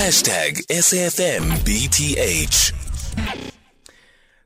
[0.00, 2.89] Hashtag SAFMBTH.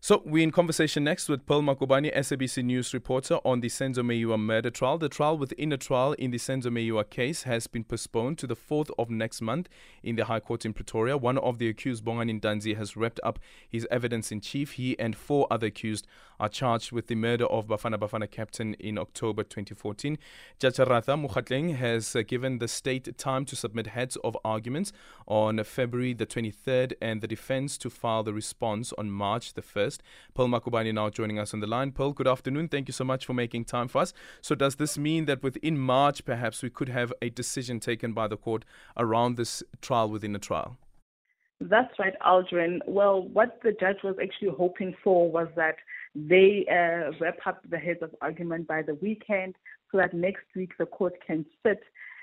[0.05, 4.39] So we're in conversation next with Pearl Magubane, SABC News reporter on the Senzo Meyiwa
[4.39, 4.99] murder trial.
[4.99, 8.55] The trial within a trial in the Senzo Meyiwa case has been postponed to the
[8.55, 9.71] 4th of next month
[10.03, 11.17] in the High Court in Pretoria.
[11.17, 14.73] One of the accused, Bongani Ntanzi, has wrapped up his evidence in chief.
[14.73, 16.07] He and four other accused
[16.39, 20.19] are charged with the murder of Bafana Bafana captain in October 2014.
[20.59, 24.93] Judge Ratha Mokgoathleng has uh, given the state time to submit heads of arguments
[25.27, 29.94] on February the 23rd and the defense to file the response on March the 1st.
[30.35, 31.93] Pearl Magubane now joining us on the line.
[31.93, 32.69] Pearl, good afternoon.
[32.69, 34.13] Thank you so much for making time for us.
[34.41, 38.29] So, does this mean that within March, perhaps, we could have a decision taken by
[38.29, 38.65] the court
[38.97, 40.77] around this trial within a trial?
[41.61, 42.81] That's right, Aldrin.
[42.87, 45.77] Well, what the judge was actually hoping for was that
[46.15, 49.55] they uh, wrap up the heads of argument by the weekend
[49.91, 51.81] so that next week the court can sit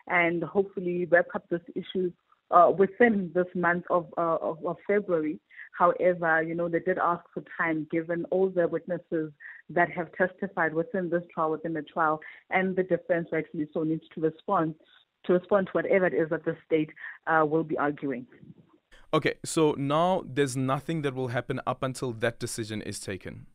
[0.08, 2.12] and hopefully wrap up this issue
[2.52, 5.40] uh, within this month of, uh, of, of February.
[5.78, 9.32] However, you know, they did ask for time given all the witnesses
[9.70, 12.20] that have testified within this trial, within the trial,
[12.50, 14.76] and the defense actually so needs to respond
[15.26, 16.90] to respond to whatever it is that the state
[17.28, 18.26] uh, will be arguing.
[19.14, 23.46] Okay, so now there's nothing that will happen up until that decision is taken.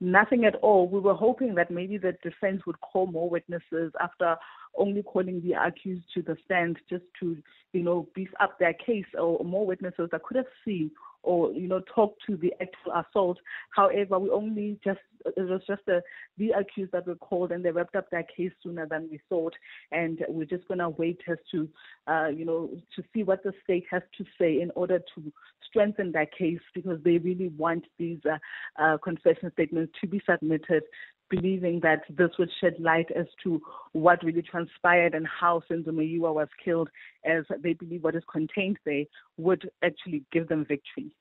[0.00, 0.88] Nothing at all.
[0.88, 4.36] We were hoping that maybe the defense would call more witnesses after
[4.76, 7.36] only calling the accused to the stand just to,
[7.72, 10.90] you know, beef up their case or more witnesses that could have seen
[11.22, 13.38] or you know talk to the actual assault.
[13.70, 16.02] However, we only just it was just the
[16.38, 19.54] the accused that were called and they wrapped up their case sooner than we thought,
[19.92, 21.68] and we're just gonna wait as to
[22.06, 25.32] uh, you know to see what the state has to say in order to
[25.66, 28.38] strengthen their case because they really want these uh,
[28.82, 30.82] uh, confession statements to be submitted
[31.30, 33.58] believing that this would shed light as to
[33.92, 36.88] what really transpired and how Senzo Meyiwa was killed,
[37.24, 39.04] as they believe what is contained there
[39.36, 41.14] would actually give them victory.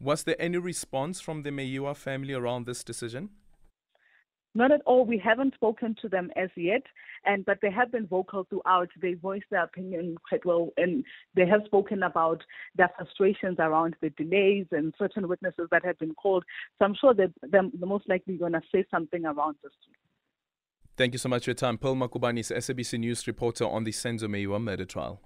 [0.00, 3.30] Was there any response from the Meyiwa family around this decision?
[4.54, 5.06] Not at all.
[5.06, 6.82] We haven't spoken to them as yet,
[7.24, 8.90] and but they have been vocal throughout.
[9.00, 11.04] They voiced their opinion quite well, and
[11.34, 12.42] they have spoken about
[12.76, 16.44] their frustrations around the delays and certain witnesses that have been called.
[16.78, 19.72] So I'm sure that they're most likely going to say something around this.
[20.96, 21.78] Thank you so much for your time.
[21.78, 25.22] Pearl is SABC News reporter on the Senzo Meyiwa murder trial.